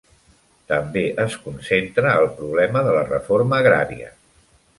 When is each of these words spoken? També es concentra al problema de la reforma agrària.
També 0.69 1.03
es 1.23 1.35
concentra 1.43 2.15
al 2.15 2.27
problema 2.41 2.83
de 2.89 2.97
la 2.97 3.05
reforma 3.11 3.61
agrària. 3.61 4.11